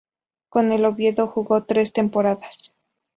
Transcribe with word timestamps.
Con 0.49 0.71
el 0.71 0.85
Oviedo 0.85 1.27
jugó 1.27 1.63
tres 1.65 1.93
temporadas. 1.93 2.73